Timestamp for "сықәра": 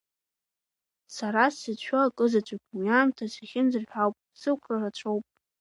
4.39-4.77